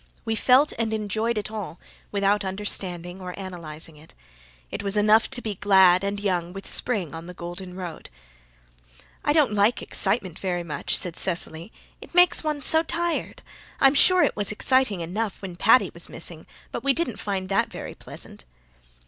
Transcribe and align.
We 0.25 0.33
felt 0.35 0.73
and 0.79 0.95
enjoyed 0.95 1.37
it 1.37 1.51
all 1.51 1.79
without 2.11 2.43
understanding 2.43 3.21
or 3.21 3.37
analyzing 3.37 3.97
it. 3.97 4.15
It 4.71 4.81
was 4.81 4.97
enough 4.97 5.29
to 5.29 5.43
be 5.43 5.53
glad 5.53 6.03
and 6.03 6.19
young 6.19 6.53
with 6.53 6.65
spring 6.65 7.13
on 7.13 7.27
the 7.27 7.35
golden 7.35 7.75
road. 7.75 8.09
"I 9.23 9.31
don't 9.31 9.53
like 9.53 9.79
excitement 9.83 10.39
very 10.39 10.63
much," 10.63 10.97
said 10.97 11.15
Cecily. 11.15 11.71
"It 12.01 12.15
makes 12.15 12.43
one 12.43 12.63
so 12.63 12.81
tired. 12.81 13.43
I'm 13.79 13.93
sure 13.93 14.23
it 14.23 14.35
was 14.35 14.51
exciting 14.51 15.01
enough 15.01 15.39
when 15.39 15.55
Paddy 15.55 15.91
was 15.93 16.09
missing, 16.09 16.47
but 16.71 16.83
we 16.83 16.93
didn't 16.93 17.19
find 17.19 17.47
that 17.49 17.69
very 17.69 17.93
pleasant." 17.93 18.43